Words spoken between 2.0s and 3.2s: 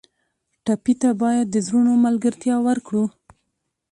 ملګرتیا ورکړو.